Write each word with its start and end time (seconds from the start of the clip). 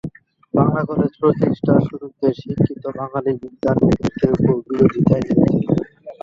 Bangla 0.53 0.81
college 0.89 1.11
প্রতিষ্ঠার 1.21 1.81
শুরুতে 1.87 2.27
শিক্ষিত 2.39 2.83
বাঙালি 2.97 3.31
বিদ্বান 3.41 3.77
ব্যক্তিদের 3.81 4.13
কেউ 4.19 4.33
কেউ 4.39 4.57
বিরোধিতায় 4.67 5.23
নেমেছিলেন। 5.27 5.77